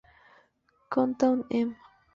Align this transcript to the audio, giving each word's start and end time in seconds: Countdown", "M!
Countdown", 0.89 1.45
"M! 1.51 1.77